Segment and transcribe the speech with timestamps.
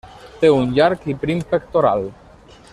[0.43, 2.11] Té un llarg i prim pectoral.